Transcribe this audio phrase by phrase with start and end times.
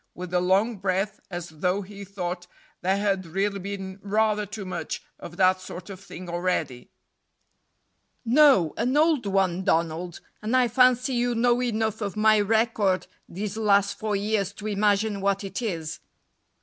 [0.15, 2.47] with a long breath, as though he thought
[2.81, 6.89] there had really been rather too much of that sort of thing already.
[8.25, 13.57] "No, an old one, Donald, and I fancy you know enough of my record these
[13.57, 15.99] last four years to imagine what it is."